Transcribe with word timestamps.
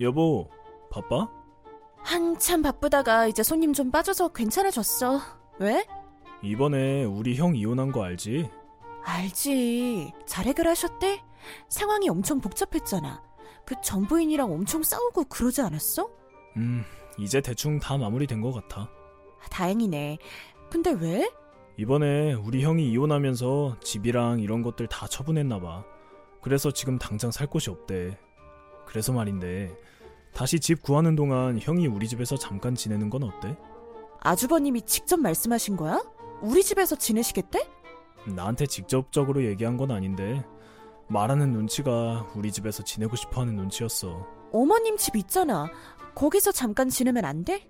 여보, 0.00 0.50
바빠? 0.90 1.28
한참 1.98 2.62
바쁘다가 2.62 3.26
이제 3.26 3.42
손님 3.42 3.72
좀 3.72 3.90
빠져서 3.90 4.28
괜찮아졌어. 4.28 5.20
왜? 5.58 5.86
이번에 6.42 7.04
우리 7.04 7.36
형 7.36 7.56
이혼한 7.56 7.92
거 7.92 8.02
알지? 8.04 8.50
알지. 9.04 10.12
잘 10.26 10.46
해결하셨대? 10.46 11.22
상황이 11.68 12.08
엄청 12.08 12.40
복잡했잖아. 12.40 13.22
그 13.64 13.74
전부인이랑 13.82 14.52
엄청 14.52 14.82
싸우고 14.82 15.24
그러지 15.24 15.62
않았어? 15.62 16.10
음, 16.56 16.84
이제 17.18 17.40
대충 17.40 17.78
다 17.78 17.96
마무리된 17.96 18.40
것 18.40 18.52
같아. 18.52 18.90
다행이네. 19.50 20.18
근데 20.70 20.90
왜? 20.92 21.30
이번에 21.76 22.34
우리 22.34 22.62
형이 22.62 22.90
이혼하면서 22.90 23.78
집이랑 23.80 24.40
이런 24.40 24.62
것들 24.62 24.86
다 24.88 25.06
처분했나 25.06 25.60
봐. 25.60 25.84
그래서 26.42 26.70
지금 26.70 26.98
당장 26.98 27.30
살 27.30 27.46
곳이 27.46 27.70
없대. 27.70 28.18
그래서 28.86 29.12
말인데 29.12 29.74
다시 30.32 30.58
집 30.60 30.82
구하는 30.82 31.14
동안 31.16 31.58
형이 31.60 31.86
우리 31.86 32.08
집에서 32.08 32.36
잠깐 32.36 32.74
지내는 32.74 33.10
건 33.10 33.24
어때? 33.24 33.56
아주버님이 34.20 34.82
직접 34.82 35.18
말씀하신 35.20 35.76
거야? 35.76 36.02
우리 36.40 36.62
집에서 36.62 36.96
지내시겠대? 36.96 37.68
나한테 38.26 38.66
직접적으로 38.66 39.44
얘기한 39.44 39.76
건 39.76 39.90
아닌데 39.90 40.44
말하는 41.08 41.52
눈치가 41.52 42.26
우리 42.34 42.50
집에서 42.50 42.82
지내고 42.82 43.16
싶어하는 43.16 43.54
눈치였어. 43.56 44.26
어머님 44.52 44.96
집 44.96 45.16
있잖아. 45.16 45.70
거기서 46.14 46.52
잠깐 46.52 46.88
지내면 46.88 47.24
안 47.24 47.44
돼? 47.44 47.68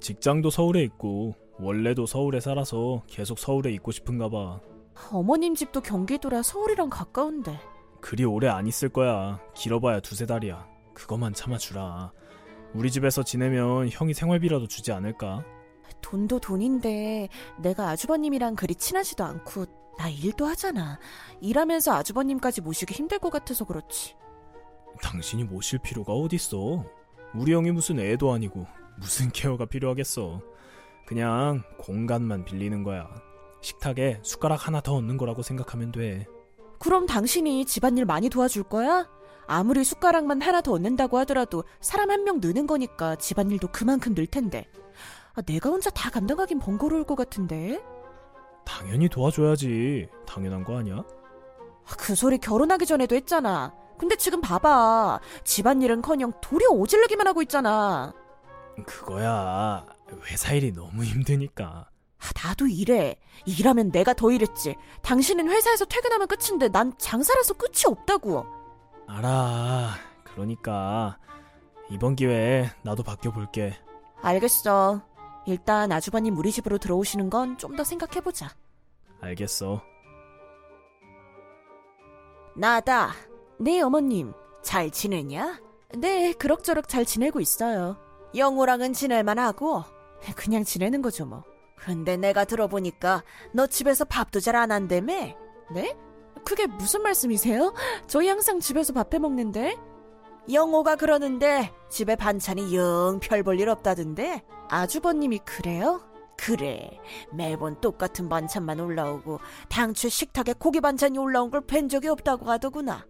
직장도 0.00 0.50
서울에 0.50 0.82
있고 0.82 1.34
원래도 1.58 2.04
서울에 2.06 2.40
살아서 2.40 3.02
계속 3.06 3.38
서울에 3.38 3.70
있고 3.72 3.90
싶은가 3.92 4.28
봐. 4.28 4.60
어머님 5.10 5.54
집도 5.54 5.80
경기도라 5.80 6.42
서울이랑 6.42 6.90
가까운데. 6.90 7.58
그리 8.04 8.22
오래 8.26 8.48
안 8.48 8.66
있을 8.66 8.90
거야. 8.90 9.40
길어봐야 9.54 10.00
두세 10.00 10.26
달이야. 10.26 10.68
그것만 10.92 11.32
참아주라. 11.32 12.12
우리 12.74 12.90
집에서 12.90 13.22
지내면 13.22 13.88
형이 13.88 14.12
생활비라도 14.12 14.68
주지 14.68 14.92
않을까? 14.92 15.42
돈도 16.02 16.38
돈인데 16.40 17.30
내가 17.58 17.88
아주버님이랑 17.88 18.56
그리 18.56 18.74
친하지도 18.74 19.24
않고 19.24 19.94
나 19.96 20.10
일도 20.10 20.44
하잖아. 20.44 20.98
일하면서 21.40 21.94
아주버님까지 21.94 22.60
모시기 22.60 22.92
힘들 22.92 23.18
것 23.18 23.30
같아서 23.30 23.64
그렇지. 23.64 24.14
당신이 25.00 25.44
모실 25.44 25.78
필요가 25.78 26.12
어딨어. 26.12 26.84
우리 27.34 27.54
형이 27.54 27.70
무슨 27.70 27.98
애도 27.98 28.30
아니고 28.30 28.66
무슨 28.98 29.30
케어가 29.32 29.64
필요하겠어. 29.64 30.42
그냥 31.06 31.62
공간만 31.78 32.44
빌리는 32.44 32.82
거야. 32.82 33.08
식탁에 33.62 34.20
숟가락 34.22 34.66
하나 34.66 34.82
더 34.82 34.94
얹는 34.94 35.16
거라고 35.16 35.40
생각하면 35.40 35.90
돼. 35.90 36.26
그럼 36.84 37.06
당신이 37.06 37.64
집안일 37.64 38.04
많이 38.04 38.28
도와줄 38.28 38.64
거야? 38.64 39.08
아무리 39.46 39.84
숟가락만 39.84 40.42
하나 40.42 40.60
더 40.60 40.72
얻는다고 40.72 41.16
하더라도 41.20 41.64
사람 41.80 42.10
한 42.10 42.24
명 42.24 42.40
느는 42.42 42.66
거니까 42.66 43.16
집안일도 43.16 43.68
그만큼 43.72 44.14
늘 44.14 44.26
텐데. 44.26 44.66
아, 45.34 45.40
내가 45.40 45.70
혼자 45.70 45.88
다 45.88 46.10
감당하긴 46.10 46.58
번거로울 46.58 47.04
것 47.04 47.14
같은데. 47.14 47.82
당연히 48.66 49.08
도와줘야지. 49.08 50.08
당연한 50.26 50.62
거 50.62 50.76
아니야? 50.78 50.96
아, 50.96 51.94
그 51.98 52.14
소리 52.14 52.36
결혼하기 52.36 52.84
전에도 52.84 53.16
했잖아. 53.16 53.74
근데 53.98 54.14
지금 54.16 54.42
봐봐. 54.42 55.20
집안일은커녕 55.42 56.32
도리어 56.42 56.68
오질르기만 56.68 57.26
하고 57.26 57.40
있잖아. 57.42 58.12
그거야. 58.86 59.86
회사 60.26 60.52
일이 60.52 60.70
너무 60.72 61.02
힘드니까. 61.02 61.88
아, 62.24 62.48
나도 62.48 62.66
이래. 62.66 63.16
일하면 63.44 63.90
내가 63.90 64.14
더 64.14 64.30
일했지. 64.30 64.76
당신은 65.02 65.48
회사에서 65.50 65.84
퇴근하면 65.84 66.26
끝인데 66.26 66.68
난 66.68 66.92
장사라서 66.98 67.54
끝이 67.54 67.82
없다고. 67.86 68.46
알아. 69.06 69.90
그러니까 70.24 71.18
이번 71.90 72.16
기회에 72.16 72.70
나도 72.82 73.02
바뀌어 73.02 73.30
볼게. 73.30 73.76
알겠어. 74.22 75.02
일단 75.46 75.92
아주버님 75.92 76.38
우리 76.38 76.50
집으로 76.50 76.78
들어오시는 76.78 77.28
건 77.28 77.58
좀 77.58 77.76
더 77.76 77.84
생각해 77.84 78.22
보자. 78.22 78.48
알겠어. 79.20 79.82
나다. 82.56 83.12
네, 83.58 83.80
어머님. 83.82 84.32
잘 84.62 84.90
지내냐? 84.90 85.60
네, 85.98 86.32
그럭저럭 86.32 86.88
잘 86.88 87.04
지내고 87.04 87.40
있어요. 87.40 87.96
영호랑은 88.34 88.94
지낼만 88.94 89.38
하고? 89.38 89.84
그냥 90.36 90.64
지내는 90.64 91.02
거죠, 91.02 91.26
뭐. 91.26 91.44
근데 91.84 92.16
내가 92.16 92.44
들어보니까 92.44 93.22
너 93.52 93.66
집에서 93.66 94.04
밥도 94.04 94.40
잘 94.40 94.56
안 94.56 94.70
한다며? 94.72 95.12
네? 95.72 95.96
그게 96.44 96.66
무슨 96.66 97.02
말씀이세요? 97.02 97.74
저희 98.06 98.28
항상 98.28 98.60
집에서 98.60 98.92
밥해 98.92 99.18
먹는데? 99.18 99.76
영호가 100.52 100.96
그러는데 100.96 101.72
집에 101.90 102.16
반찬이 102.16 102.74
영 102.76 103.18
별 103.20 103.42
볼 103.42 103.58
일 103.60 103.68
없다던데? 103.68 104.42
아주버님이 104.68 105.40
그래요? 105.40 106.00
그래. 106.36 106.90
매번 107.32 107.80
똑같은 107.80 108.28
반찬만 108.28 108.80
올라오고 108.80 109.40
당초 109.68 110.08
식탁에 110.08 110.54
고기 110.58 110.80
반찬이 110.80 111.18
올라온 111.18 111.50
걸 111.50 111.60
뵌 111.62 111.88
적이 111.88 112.08
없다고 112.08 112.50
하더구나. 112.50 113.06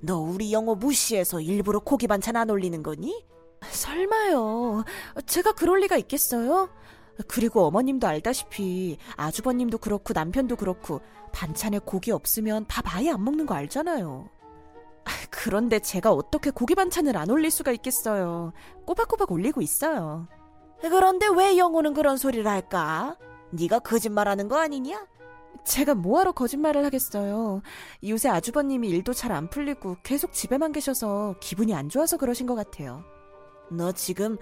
너 0.00 0.18
우리 0.18 0.52
영호 0.52 0.76
무시해서 0.76 1.40
일부러 1.40 1.78
고기 1.80 2.06
반찬 2.06 2.36
안 2.36 2.50
올리는 2.50 2.82
거니? 2.82 3.24
설마요. 3.70 4.84
제가 5.26 5.52
그럴 5.52 5.80
리가 5.80 5.96
있겠어요? 5.96 6.68
그리고 7.28 7.64
어머님도 7.64 8.06
알다시피 8.06 8.98
아주버님도 9.16 9.78
그렇고 9.78 10.12
남편도 10.12 10.56
그렇고 10.56 11.00
반찬에 11.32 11.78
고기 11.80 12.10
없으면 12.10 12.66
밥 12.66 12.94
아예 12.94 13.10
안 13.10 13.24
먹는 13.24 13.46
거 13.46 13.54
알잖아요. 13.54 14.28
그런데 15.30 15.78
제가 15.78 16.12
어떻게 16.12 16.50
고기 16.50 16.74
반찬을 16.74 17.16
안 17.16 17.30
올릴 17.30 17.50
수가 17.50 17.72
있겠어요. 17.72 18.52
꼬박꼬박 18.86 19.30
올리고 19.30 19.60
있어요. 19.60 20.26
그런데 20.80 21.26
왜 21.34 21.56
영호는 21.56 21.94
그런 21.94 22.16
소리를 22.16 22.46
할까? 22.46 23.16
네가 23.50 23.78
거짓말하는 23.80 24.48
거 24.48 24.58
아니냐? 24.58 25.06
제가 25.64 25.94
뭐하러 25.94 26.32
거짓말을 26.32 26.84
하겠어요. 26.84 27.62
요새 28.06 28.28
아주버님이 28.28 28.88
일도 28.88 29.12
잘 29.12 29.32
안 29.32 29.48
풀리고 29.48 29.96
계속 30.02 30.32
집에만 30.32 30.72
계셔서 30.72 31.36
기분이 31.40 31.74
안 31.74 31.88
좋아서 31.88 32.16
그러신 32.16 32.46
것 32.46 32.54
같아요. 32.54 33.04
너 33.70 33.92
지금 33.92 34.36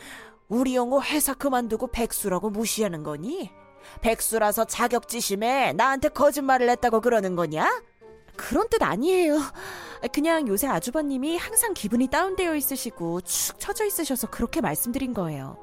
우리 0.48 0.76
영호 0.76 1.02
회사 1.02 1.34
그만두고 1.34 1.88
백수라고 1.88 2.50
무시하는 2.50 3.02
거니? 3.02 3.50
백수라서 4.00 4.64
자격지심에 4.64 5.72
나한테 5.74 6.08
거짓말을 6.08 6.68
했다고 6.70 7.00
그러는 7.00 7.36
거냐? 7.36 7.82
그런 8.36 8.68
뜻 8.68 8.82
아니에요. 8.82 9.38
그냥 10.12 10.48
요새 10.48 10.66
아주버님이 10.66 11.36
항상 11.36 11.72
기분이 11.72 12.08
다운되어 12.08 12.56
있으시고 12.56 13.22
축 13.22 13.58
처져 13.58 13.84
있으셔서 13.86 14.28
그렇게 14.28 14.60
말씀드린 14.60 15.14
거예요. 15.14 15.56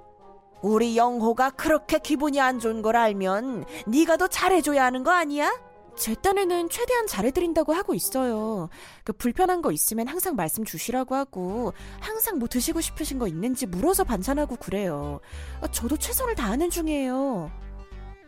우리 0.62 0.96
영호가 0.96 1.52
그렇게 1.52 2.00
기분이 2.00 2.40
안 2.40 2.60
좋은 2.60 2.82
걸 2.82 2.96
알면 2.96 3.66
네가 3.88 4.18
더 4.18 4.28
잘해줘야 4.28 4.86
하는 4.86 5.04
거 5.04 5.12
아니야? 5.12 5.52
제 6.02 6.16
딴에는 6.16 6.70
최대한 6.70 7.06
잘해드린다고 7.06 7.74
하고 7.74 7.94
있어요. 7.94 8.70
그 9.04 9.14
불편한 9.14 9.62
거 9.62 9.72
있으면 9.72 10.08
항상 10.08 10.36
말씀 10.36 10.66
주시라고 10.66 11.14
하고 11.14 11.74
항상 12.00 12.40
뭐 12.40 12.48
드시고 12.48 12.82
싶으신 12.82 13.20
거 13.20 13.28
있는지 13.28 13.68
물어서 13.68 14.04
반찬하고 14.04 14.56
그래요. 14.56 15.20
아, 15.62 15.68
저도 15.68 15.98
최선을 15.98 16.34
다하는 16.34 16.72
중이에요. 16.72 17.52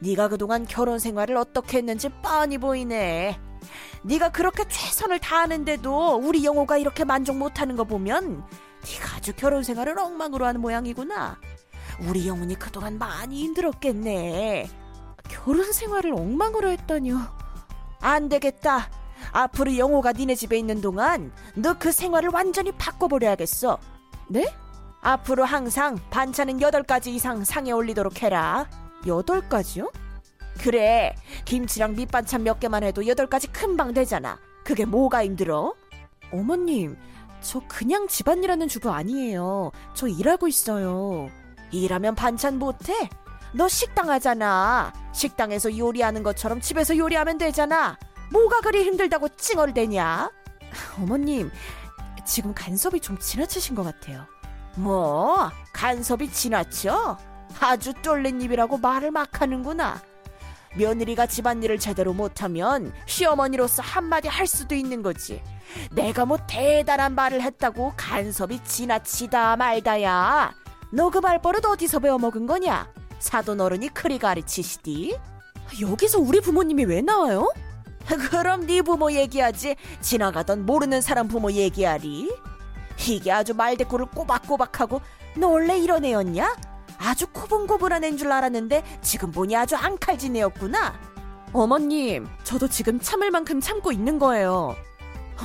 네가 0.02 0.28
그동안 0.28 0.68
결혼 0.68 1.00
생활을 1.00 1.36
어떻게 1.36 1.80
했는지 1.80 2.10
뻔히 2.22 2.60
보이네. 2.60 3.40
네가 4.04 4.32
그렇게 4.32 4.68
최선을 4.68 5.18
다하는데도 5.18 6.18
우리 6.18 6.46
영호가 6.46 6.78
이렇게 6.78 7.04
만족 7.04 7.38
못하는 7.38 7.76
거 7.76 7.86
보면 7.86 8.44
네가 8.86 9.16
아주 9.16 9.34
결혼 9.36 9.64
생활을 9.64 9.98
엉망으로 9.98 10.46
하는 10.46 10.62
모양이구나. 10.62 11.40
우리 12.08 12.28
영훈이 12.28 12.54
그동안 12.54 13.00
많이 13.00 13.42
힘들었겠네. 13.42 14.70
결혼 15.28 15.74
생활을 15.74 16.14
엉망으로 16.14 16.70
했다니요. 16.70 17.43
안 18.04 18.28
되겠다. 18.30 18.90
앞으로 19.32 19.78
영호가 19.78 20.12
니네 20.12 20.36
집에 20.36 20.58
있는 20.58 20.82
동안 20.82 21.32
너 21.56 21.74
그 21.80 21.92
생활을 21.92 22.30
완전히 22.34 22.72
바꿔버려야겠어. 22.74 23.80
네? 24.30 24.54
앞으로 25.02 25.46
항상 25.46 25.98
반찬은 26.10 26.60
8가지 26.60 27.08
이상 27.08 27.44
상에 27.44 27.72
올리도록 27.72 28.22
해라. 28.22 28.68
8가지요? 29.06 29.92
그래. 30.62 31.16
김치랑 31.46 31.96
밑반찬 31.96 32.44
몇 32.44 32.60
개만 32.60 32.84
해도 32.84 33.02
8가지 33.02 33.50
금방 33.52 33.94
되잖아. 33.94 34.38
그게 34.64 34.86
뭐가 34.86 35.24
힘들어? 35.26 35.74
어머님, 36.32 36.98
저 37.42 37.62
그냥 37.68 38.08
집안일하는 38.08 38.68
주부 38.68 38.92
아니에요. 38.92 39.72
저 39.94 40.08
일하고 40.08 40.48
있어요. 40.48 41.30
일하면 41.72 42.16
반찬 42.16 42.60
못해? 42.60 43.10
너 43.54 43.68
식당 43.68 44.10
하잖아. 44.10 44.92
식당에서 45.14 45.78
요리하는 45.78 46.24
것처럼 46.24 46.60
집에서 46.60 46.98
요리하면 46.98 47.38
되잖아. 47.38 47.98
뭐가 48.32 48.62
그리 48.62 48.84
힘들다고 48.84 49.30
찡얼대냐? 49.30 50.32
어머님, 51.00 51.52
지금 52.26 52.54
간섭이 52.54 53.00
좀 53.00 53.18
지나치신 53.20 53.76
것 53.76 53.84
같아요. 53.84 54.26
뭐? 54.76 55.52
간섭이 55.74 56.32
지나쳐? 56.32 57.18
아주 57.60 57.94
쫄린 58.02 58.42
입이라고 58.42 58.78
말을 58.80 59.12
막 59.12 59.40
하는구나. 59.40 60.02
며느리가 60.76 61.28
집안일을 61.28 61.78
제대로 61.78 62.14
못하면 62.14 62.92
시어머니로서 63.06 63.84
한마디 63.84 64.28
할 64.28 64.48
수도 64.48 64.74
있는 64.74 65.04
거지. 65.04 65.44
내가 65.92 66.26
뭐 66.26 66.40
대단한 66.48 67.14
말을 67.14 67.42
했다고 67.44 67.94
간섭이 67.96 68.64
지나치다 68.64 69.56
말다야. 69.58 70.52
너 70.92 71.10
그 71.10 71.20
말버릇 71.20 71.64
어디서 71.66 72.00
배워먹은 72.00 72.48
거냐? 72.48 72.88
사돈 73.24 73.62
어른이 73.62 73.88
그리 73.90 74.20
가르치시디? 74.20 75.18
여기서 75.80 76.20
우리 76.20 76.42
부모님이 76.42 76.84
왜 76.84 77.02
나와요? 77.02 77.50
그럼 78.30 78.68
네 78.68 78.82
부모 78.82 79.14
얘기하지. 79.14 79.78
지나가던 80.02 80.66
모르는 80.66 81.00
사람 81.00 81.30
부모 81.30 81.50
얘기하리. 81.50 82.36
이게 83.08 83.32
아주 83.32 83.54
말대꾸를 83.54 84.08
꼬박꼬박하고 84.08 85.00
너 85.38 85.48
원래 85.48 85.80
이런 85.80 86.04
애였냐? 86.04 86.54
아주 86.98 87.28
고분고분한 87.28 88.04
애인 88.04 88.18
줄 88.18 88.30
알았는데 88.30 88.84
지금 89.02 89.32
보니 89.32 89.56
아주 89.56 89.78
앙칼진 89.78 90.36
애였구나. 90.36 90.94
어머님, 91.54 92.28
저도 92.44 92.68
지금 92.68 93.00
참을 93.00 93.32
만큼 93.32 93.62
참고 93.62 93.94
있는 93.94 94.20
거예요. 94.20 94.76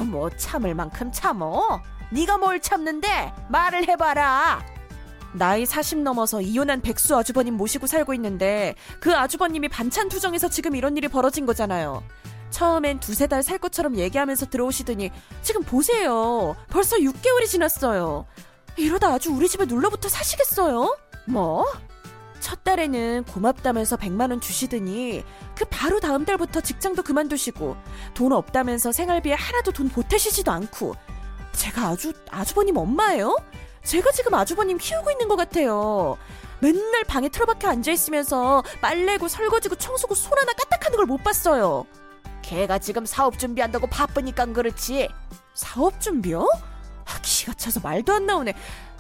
뭐 0.05 0.31
참을 0.31 0.75
만큼 0.75 1.13
참어? 1.13 1.81
네가 2.11 2.39
뭘 2.39 2.59
참는데 2.59 3.33
말을 3.49 3.87
해봐라. 3.89 4.78
나이 5.33 5.67
40 5.67 5.99
넘어서 5.99 6.41
이혼한 6.41 6.81
백수 6.81 7.17
아주버님 7.17 7.55
모시고 7.55 7.87
살고 7.87 8.15
있는데 8.15 8.75
그 9.01 9.15
아주버님이 9.15 9.69
반찬 9.69 10.09
투정해서 10.09 10.49
지금 10.49 10.75
이런 10.75 10.97
일이 10.97 11.09
벌어진 11.09 11.47
거잖아요. 11.47 12.03
처음엔 12.51 13.01
두세 13.01 13.27
달 13.27 13.43
살 13.43 13.59
것처럼 13.59 13.97
얘기하면서 13.97 14.47
들어오시더니 14.47 15.11
지금 15.43 15.63
보세요. 15.63 16.57
벌써 16.71 16.97
6개월이 16.97 17.47
지났어요. 17.47 18.27
이러다 18.77 19.09
아주 19.09 19.31
우리 19.33 19.49
집에 19.49 19.65
눌러붙어 19.67 20.09
사시겠어요? 20.09 20.97
뭐? 21.27 21.67
첫 22.41 22.63
달에는 22.65 23.25
고맙다면서 23.25 23.97
100만 23.97 24.31
원 24.31 24.41
주시더니 24.41 25.25
그 25.55 25.65
바로 25.69 25.99
다음 26.01 26.25
달부터 26.25 26.61
직장도 26.61 27.03
그만두시고 27.03 27.77
돈 28.15 28.33
없다면서 28.33 28.93
생활비에 28.93 29.35
하나도 29.35 29.73
돈 29.73 29.89
보태시지도 29.89 30.51
않고 30.51 30.95
제가 31.53 31.89
아주 31.89 32.13
아주버님 32.31 32.77
엄마예요? 32.77 33.37
제가 33.89 34.13
지금 34.13 34.35
아주버님 34.35 34.77
키우고 34.77 35.11
있는 35.11 35.29
것 35.29 35.37
같아요. 35.37 36.19
맨날 36.61 37.05
방에 37.05 37.31
틀어박혀 37.31 37.69
앉아있으면서 37.71 38.63
빨래고 38.83 39.29
설거지고 39.29 39.77
청소고 39.77 40.15
손 40.15 40.37
하나 40.39 40.53
까딱하는 40.53 40.99
걸 40.99 41.07
못 41.07 41.25
봤어요. 41.25 41.87
걔가 42.43 42.79
지금 42.79 43.07
사업 43.07 43.39
준비한다고 43.39 43.87
바쁘니까 43.87 44.45
그렇지. 44.47 45.09
사업 45.55 46.01
준비요? 46.03 46.47
아, 47.07 47.19
기가 47.23 47.55
차서 47.55 47.81
말도 47.81 48.13
안 48.13 48.27
나오네. 48.27 48.53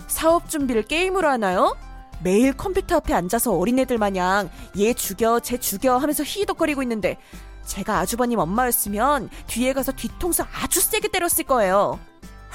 사업 0.06 0.48
준비를 0.48 0.84
게임으로 0.84 1.28
하나요? 1.28 1.76
매일 2.22 2.56
컴퓨터 2.56 2.96
앞에 2.96 3.12
앉아서 3.12 3.52
어린애들 3.52 3.98
마냥 3.98 4.48
얘 4.78 4.94
죽여, 4.94 5.38
쟤 5.40 5.58
죽여 5.58 5.98
하면서 5.98 6.24
히덕거리고 6.24 6.82
있는데 6.82 7.18
제가 7.66 7.98
아주버님 7.98 8.38
엄마였으면 8.38 9.28
뒤에 9.48 9.74
가서 9.74 9.92
뒤통수 9.92 10.44
아주 10.62 10.80
세게 10.80 11.08
때렸을 11.08 11.44
거예요. 11.44 12.00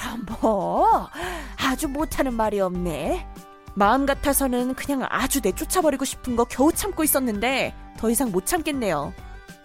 아, 0.04 0.16
뭐 0.40 1.08
아주 1.56 1.88
못하는 1.88 2.34
말이 2.34 2.60
없네. 2.60 3.26
마음 3.74 4.06
같아서는 4.06 4.74
그냥 4.74 5.04
아주 5.10 5.40
내쫓아버리고 5.42 6.04
싶은 6.04 6.36
거 6.36 6.44
겨우 6.44 6.72
참고 6.72 7.02
있었는데 7.02 7.74
더 7.98 8.10
이상 8.10 8.30
못 8.30 8.46
참겠네요. 8.46 9.12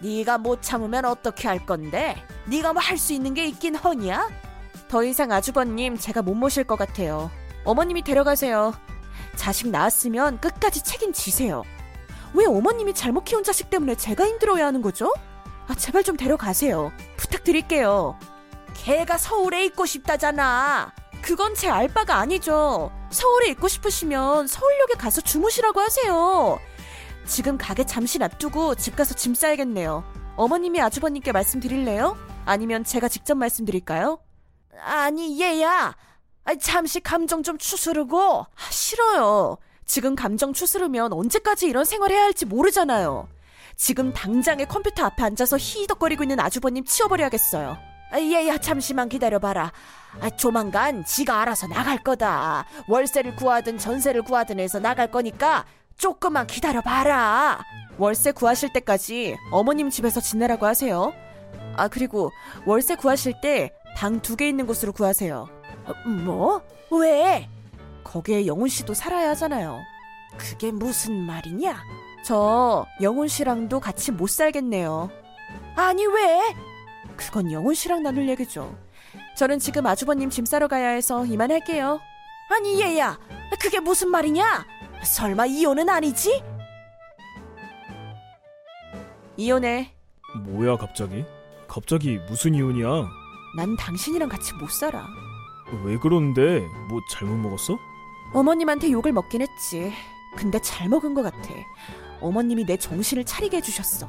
네가 0.00 0.38
못 0.38 0.62
참으면 0.62 1.04
어떻게 1.04 1.46
할 1.46 1.64
건데? 1.64 2.16
네가 2.46 2.72
뭐 2.72 2.80
할 2.82 2.96
수 2.98 3.12
있는 3.12 3.34
게 3.34 3.46
있긴 3.46 3.76
허냐? 3.76 4.28
더 4.88 5.04
이상 5.04 5.30
아주버님 5.30 5.96
제가 5.98 6.22
못 6.22 6.34
모실 6.34 6.64
것 6.64 6.76
같아요. 6.76 7.30
어머님이 7.64 8.02
데려가세요. 8.02 8.72
자식 9.36 9.68
낳았으면 9.68 10.40
끝까지 10.40 10.82
책임지세요. 10.82 11.62
왜 12.34 12.46
어머님이 12.46 12.94
잘못 12.94 13.24
키운 13.24 13.44
자식 13.44 13.70
때문에 13.70 13.94
제가 13.94 14.26
힘들어야 14.26 14.66
하는 14.66 14.82
거죠? 14.82 15.12
아, 15.68 15.74
제발 15.74 16.02
좀 16.02 16.16
데려가세요. 16.16 16.90
부탁드릴게요. 17.16 18.18
걔가 18.84 19.18
서울에 19.18 19.66
있고 19.66 19.84
싶다잖아. 19.84 20.92
그건 21.20 21.54
제 21.54 21.68
알바가 21.68 22.16
아니죠. 22.16 22.90
서울에 23.10 23.48
있고 23.50 23.68
싶으시면 23.68 24.46
서울역에 24.46 24.94
가서 24.94 25.20
주무시라고 25.20 25.80
하세요. 25.80 26.58
지금 27.26 27.58
가게 27.58 27.84
잠시 27.84 28.18
놔두고 28.18 28.76
집 28.76 28.96
가서 28.96 29.14
짐 29.14 29.34
싸야겠네요. 29.34 30.02
어머님이 30.36 30.80
아주버님께 30.80 31.32
말씀드릴래요? 31.32 32.16
아니면 32.46 32.82
제가 32.82 33.08
직접 33.08 33.34
말씀드릴까요? 33.34 34.18
아니, 34.82 35.38
얘야. 35.40 35.94
잠시 36.58 37.00
감정 37.00 37.42
좀 37.42 37.58
추스르고. 37.58 38.40
아, 38.40 38.70
싫어요. 38.70 39.58
지금 39.84 40.14
감정 40.14 40.54
추스르면 40.54 41.12
언제까지 41.12 41.66
이런 41.66 41.84
생활 41.84 42.12
해야 42.12 42.22
할지 42.22 42.46
모르잖아요. 42.46 43.28
지금 43.76 44.14
당장에 44.14 44.64
컴퓨터 44.64 45.04
앞에 45.04 45.22
앉아서 45.22 45.58
히덕거리고 45.58 46.24
있는 46.24 46.40
아주버님 46.40 46.86
치워버려야겠어요. 46.86 47.89
얘야, 48.18 48.58
잠시만 48.58 49.08
기다려봐라. 49.08 49.72
아, 50.20 50.30
조만간 50.30 51.04
지가 51.04 51.40
알아서 51.42 51.66
나갈 51.68 51.98
거다. 52.02 52.64
월세를 52.88 53.36
구하든 53.36 53.78
전세를 53.78 54.22
구하든 54.22 54.58
해서 54.58 54.78
나갈 54.80 55.10
거니까 55.10 55.64
조금만 55.96 56.46
기다려봐라. 56.46 57.62
월세 57.98 58.32
구하실 58.32 58.72
때까지 58.72 59.36
어머님 59.50 59.90
집에서 59.90 60.20
지내라고 60.20 60.66
하세요. 60.66 61.12
아, 61.76 61.88
그리고 61.88 62.30
월세 62.66 62.94
구하실 62.96 63.40
때 63.40 63.72
방 63.96 64.20
두 64.20 64.36
개 64.36 64.48
있는 64.48 64.66
곳으로 64.66 64.92
구하세요. 64.92 65.48
어, 65.86 66.08
뭐? 66.08 66.62
왜? 66.92 67.48
거기에 68.04 68.46
영훈 68.46 68.68
씨도 68.68 68.94
살아야 68.94 69.30
하잖아요. 69.30 69.80
그게 70.38 70.70
무슨 70.70 71.14
말이냐? 71.26 71.76
저 72.24 72.86
영훈 73.02 73.26
씨랑도 73.28 73.80
같이 73.80 74.12
못 74.12 74.30
살겠네요. 74.30 75.10
아니, 75.76 76.06
왜? 76.06 76.40
그건 77.20 77.52
영훈 77.52 77.74
씨랑 77.74 78.02
나눌 78.02 78.28
얘기죠. 78.30 78.76
저는 79.36 79.58
지금 79.58 79.86
아주버님 79.86 80.30
짐 80.30 80.46
싸러 80.46 80.68
가야 80.68 80.88
해서 80.88 81.26
이만할게요. 81.26 82.00
아니, 82.50 82.80
얘야. 82.80 83.18
그게 83.60 83.78
무슨 83.78 84.10
말이냐? 84.10 84.66
설마 85.04 85.46
이혼은 85.46 85.88
아니지? 85.88 86.42
이혼해. 89.36 89.92
뭐야 90.44 90.76
갑자기? 90.76 91.24
갑자기 91.68 92.18
무슨 92.28 92.54
이혼이야? 92.54 92.88
난 93.56 93.76
당신이랑 93.76 94.28
같이 94.28 94.54
못 94.54 94.70
살아. 94.70 95.06
왜 95.84 95.98
그러는데? 95.98 96.60
뭐 96.88 97.00
잘못 97.12 97.36
먹었어? 97.36 97.78
어머님한테 98.32 98.90
욕을 98.92 99.12
먹긴 99.12 99.42
했지. 99.42 99.92
근데 100.36 100.58
잘 100.62 100.88
먹은 100.88 101.14
것 101.14 101.22
같아. 101.22 101.50
어머님이 102.20 102.64
내 102.64 102.76
정신을 102.76 103.24
차리게 103.24 103.58
해주셨어. 103.58 104.08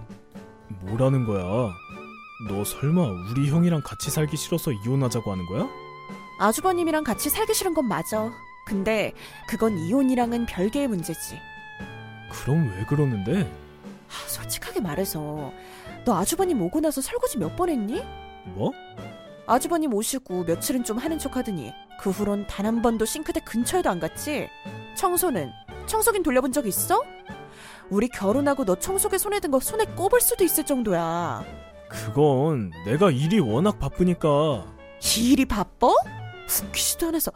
뭐라는 0.81 1.25
거야? 1.25 1.73
너 2.47 2.63
설마 2.63 3.01
우리 3.31 3.49
형이랑 3.49 3.81
같이 3.83 4.10
살기 4.10 4.36
싫어서 4.38 4.71
이혼하자고 4.71 5.31
하는 5.31 5.45
거야? 5.45 5.67
아주버님이랑 6.39 7.03
같이 7.03 7.29
살기 7.29 7.53
싫은 7.53 7.74
건 7.74 7.88
맞아. 7.88 8.31
근데 8.65 9.13
그건 9.48 9.77
이혼이랑은 9.77 10.45
별개의 10.48 10.88
문제지. 10.88 11.39
그럼 12.31 12.71
왜 12.77 12.86
그러는데? 12.86 13.41
하, 14.07 14.27
솔직하게 14.27 14.81
말해서 14.81 15.51
너 16.05 16.15
아주버님 16.17 16.62
오고 16.62 16.79
나서 16.79 17.01
설거지 17.01 17.38
몇 17.38 17.55
번 17.55 17.69
했니? 17.69 18.01
뭐? 18.55 18.71
아주버님 19.45 19.93
오시고 19.93 20.45
며칠은 20.45 20.83
좀 20.83 20.98
하는 20.98 21.19
척 21.19 21.36
하더니 21.38 21.71
그 22.00 22.10
후론 22.10 22.48
단 22.48 22.65
한 22.65 22.81
번도 22.81 23.05
싱크대 23.05 23.41
근처에도 23.41 23.89
안 23.89 24.00
갔지? 24.00 24.48
청소는? 24.95 25.51
청소긴 25.86 26.24
돌려본 26.24 26.51
적 26.51 26.65
있어? 26.65 27.03
우리 27.89 28.07
결혼하고 28.07 28.65
너 28.65 28.75
청소기 28.75 29.19
손에 29.19 29.39
든 29.39 29.51
거 29.51 29.60
손에 29.60 29.86
꼽을 29.86 30.21
수도 30.21 30.43
있을 30.43 30.65
정도야. 30.65 31.43
그건 31.91 32.71
내가 32.86 33.12
일이 33.12 33.39
워낙 33.39 33.77
바쁘니까 33.79 34.65
일이 35.17 35.45
바빠? 35.45 35.88
웃기지도 36.48 37.07
않아서 37.07 37.31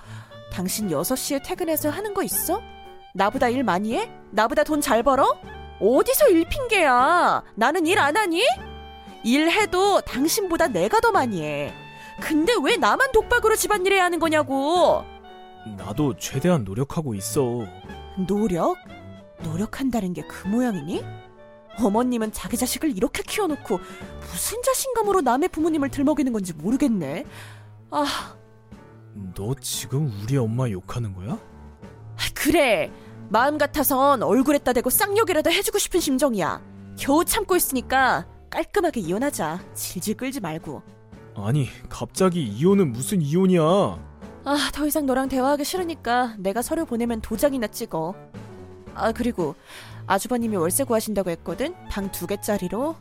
당신 0.51 0.89
6시에 0.89 1.41
퇴근해서 1.45 1.89
하는 1.89 2.13
거 2.13 2.23
있어? 2.23 2.61
나보다 3.13 3.49
일 3.49 3.63
많이 3.63 3.95
해? 3.95 4.09
나보다 4.31 4.63
돈 4.63 4.81
잘 4.81 5.03
벌어? 5.03 5.37
어디서 5.79 6.29
일 6.29 6.45
핑계야? 6.47 7.43
나는 7.55 7.85
일 7.85 7.99
안 7.99 8.15
하니? 8.15 8.41
일해도 9.23 10.01
당신보다 10.01 10.67
내가 10.67 10.99
더 10.99 11.11
많이 11.11 11.41
해. 11.41 11.73
근데 12.21 12.53
왜 12.63 12.77
나만 12.77 13.11
독박으로 13.11 13.55
집안일 13.55 13.93
해야 13.93 14.05
하는 14.05 14.19
거냐고. 14.19 15.03
나도 15.77 16.15
최대한 16.17 16.63
노력하고 16.63 17.15
있어. 17.15 17.65
노력? 18.27 18.77
노력한다는 19.43 20.13
게 20.13 20.21
그 20.27 20.47
모양이니? 20.47 21.03
어머님은 21.79 22.31
자기 22.31 22.57
자식을 22.57 22.95
이렇게 22.95 23.23
키워놓고 23.23 23.79
무슨 24.21 24.61
자신감으로 24.63 25.21
남의 25.21 25.49
부모님을 25.49 25.89
들먹이는 25.89 26.33
건지 26.33 26.53
모르겠네. 26.53 27.25
아, 27.91 28.35
너 29.35 29.53
지금 29.61 30.11
우리 30.23 30.37
엄마 30.37 30.69
욕하는 30.69 31.13
거야? 31.13 31.37
그래. 32.33 32.91
마음 33.29 33.57
같아선 33.57 34.21
얼굴에다 34.21 34.73
대고 34.73 34.89
쌍욕이라도 34.89 35.51
해주고 35.51 35.79
싶은 35.79 35.99
심정이야. 35.99 36.61
겨우 36.97 37.25
참고 37.25 37.55
있으니까 37.55 38.27
깔끔하게 38.49 39.01
이혼하자. 39.01 39.59
질질 39.73 40.15
끌지 40.15 40.39
말고. 40.39 40.81
아니, 41.35 41.67
갑자기 41.89 42.43
이혼은 42.43 42.91
무슨 42.91 43.21
이혼이야? 43.21 43.61
아, 43.61 44.69
더 44.73 44.85
이상 44.85 45.05
너랑 45.05 45.27
대화하기 45.27 45.65
싫으니까 45.65 46.35
내가 46.37 46.61
서류 46.61 46.85
보내면 46.85 47.19
도장이나 47.19 47.67
찍어. 47.67 48.13
아, 48.95 49.11
그리고 49.11 49.55
아주버님이 50.07 50.55
월세 50.55 50.83
구하신다고 50.83 51.29
했거든? 51.31 51.73
방 51.89 52.11
두 52.11 52.27
개짜리로. 52.27 52.95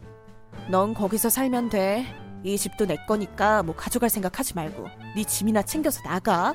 넌 0.71 0.95
거기서 0.95 1.29
살면 1.31 1.71
돼. 1.71 2.07
이 2.43 2.59
집도 2.59 2.87
내 2.87 2.97
거니까 3.07 3.63
뭐 3.63 3.75
가져갈 3.75 4.11
생각 4.11 4.39
하지 4.39 4.55
말고 4.55 4.87
네 5.17 5.25
짐이나 5.25 5.63
챙겨서 5.63 6.03
나가. 6.03 6.55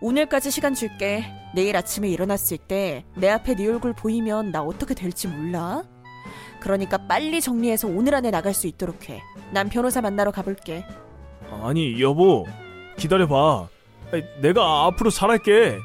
오늘까지 0.00 0.50
시간 0.50 0.74
줄게. 0.74 1.24
내일 1.54 1.76
아침에 1.76 2.08
일어났을 2.08 2.58
때 2.58 3.04
내 3.16 3.28
앞에 3.30 3.54
네 3.54 3.68
얼굴 3.68 3.92
보이면 3.92 4.50
나 4.50 4.62
어떻게 4.62 4.94
될지 4.94 5.28
몰라. 5.28 5.84
그러니까 6.60 6.98
빨리 7.06 7.40
정리해서 7.40 7.88
오늘 7.88 8.14
안에 8.14 8.30
나갈 8.30 8.54
수 8.54 8.66
있도록 8.66 9.08
해. 9.08 9.22
난 9.52 9.68
변호사 9.68 10.00
만나러 10.00 10.30
가볼게. 10.30 10.84
아니 11.62 12.00
여보 12.00 12.46
기다려봐 12.96 13.68
내가 14.40 14.86
앞으로 14.86 15.10
잘할게 15.10 15.78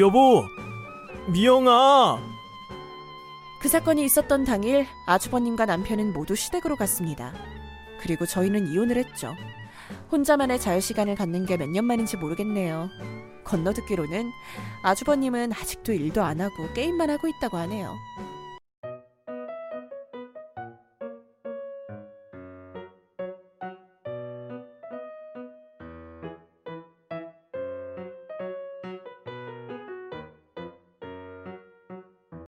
여보 0.00 0.44
미영아 1.32 2.18
그 3.60 3.68
사건이 3.68 4.02
있었던 4.04 4.44
당일 4.44 4.86
아주버님과 5.06 5.66
남편은 5.66 6.12
모두 6.12 6.34
시댁으로 6.36 6.76
갔습니다. 6.76 7.34
그리고 8.00 8.24
저희는 8.24 8.68
이혼을 8.68 8.96
했죠. 8.96 9.34
혼자만의 10.12 10.60
자유 10.60 10.80
시간을 10.80 11.16
갖는 11.16 11.44
게 11.44 11.56
몇 11.56 11.68
년 11.68 11.84
만인지 11.84 12.16
모르겠네요. 12.16 12.88
건너듣기로는 13.44 14.30
아주버님은 14.82 15.52
아직도 15.52 15.92
일도 15.92 16.22
안 16.22 16.40
하고 16.40 16.72
게임만 16.72 17.10
하고 17.10 17.26
있다고 17.28 17.56
하네요. 17.58 17.96